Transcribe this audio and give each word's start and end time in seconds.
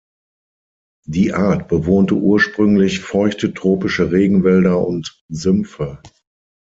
Die 1.05 1.31
Art 1.31 1.67
bewohnte 1.67 2.15
ursprünglich 2.15 3.01
feuchte 3.01 3.53
tropische 3.53 4.11
Regenwälder 4.11 4.79
und 4.83 5.21
Sümpfe. 5.29 6.01